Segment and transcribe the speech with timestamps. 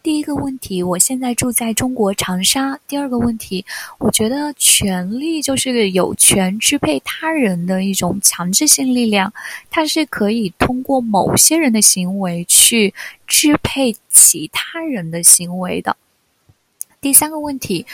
[0.00, 2.78] 第一个问题，我现在住在中国长沙。
[2.86, 3.64] 第二个问题，
[3.98, 9.32] 我觉得权力就是有权支配他人的一种强制性力量，
[9.68, 12.94] 它是可以通过某些人的行为去
[13.26, 15.96] 支配其他人的行为的。
[17.00, 17.84] 第三个问题，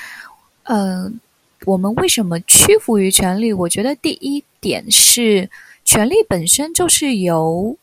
[0.65, 1.19] 嗯，
[1.65, 3.53] 我们为什么屈服于权力？
[3.53, 5.51] 我觉得第一点是，
[5.85, 7.77] 权力本身就是由。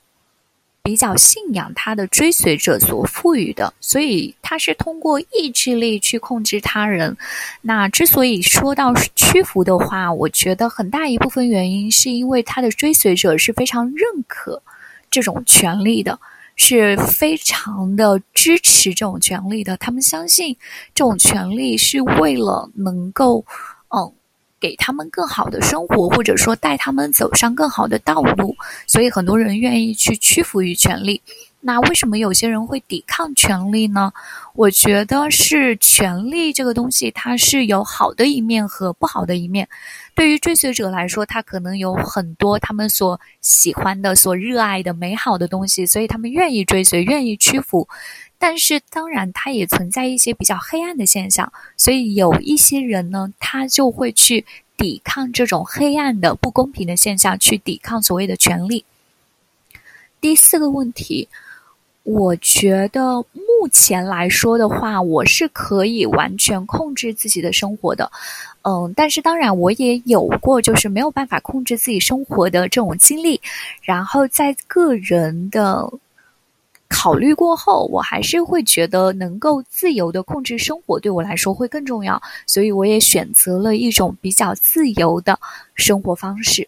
[0.83, 7.15] 比较信仰他的追随者所赋予的，所以他是通过意志力去控制他人。
[7.61, 14.61] 那之所以说到屈服的话，我觉得很大一部分原因是因为他的追随者是非常认可
[15.11, 16.19] 这种权利的，
[16.55, 19.77] 是非常的支持这种权利的。
[19.77, 20.57] 他们相信
[20.95, 23.45] 这种权利是为了能够，
[23.89, 24.11] 嗯。
[24.61, 28.55] 给他们更好的生活，或者说带他们走上更好的道路，
[28.87, 31.19] 所以很多人愿意去屈服于权力。
[31.63, 34.11] 那为什么有些人会抵抗权力呢？
[34.55, 39.67] 我觉得是权力这个东西，它是有好的一面和不好的一面。
[40.15, 47.87] 对于追随者来说，他可能有很多他们所喜欢的、所热爱的美好的东西，所以他们愿意追随、愿意屈服。
[48.37, 54.45] 但是，当然，它也存在一些比较黑暗的现象，所以有一些人呢，他就会去
[54.77, 58.85] 抵抗这种黑暗的不公平的现象，去抵抗所谓的权利。
[60.21, 61.27] 第四个问题，
[62.03, 68.09] 我觉得目前来说的话，我是可以完全控制自己的生活的，
[68.61, 73.41] 嗯，但是当然，我也有过就是没有办法控制自己生活的这种经历，
[73.81, 75.91] 然后在个人的。
[76.91, 85.39] 考虑过后，我还是会觉得能够自由的控制生活对我来说会更重要，所以我也选择了一种比较自由的
[85.73, 86.67] 生活方式。